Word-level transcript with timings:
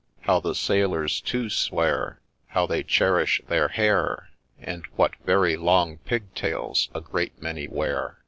—How 0.27 0.39
the 0.39 0.55
Sailors, 0.55 1.21
too, 1.21 1.47
swear, 1.51 2.21
How 2.47 2.65
they 2.65 2.81
cherish 2.81 3.39
their 3.47 3.67
hair, 3.67 4.29
And 4.59 4.83
what 4.95 5.15
very 5.25 5.55
long 5.55 5.99
pigtails 5.99 6.89
a 6.95 7.01
great 7.01 7.39
many 7.39 7.67
wear. 7.67 8.17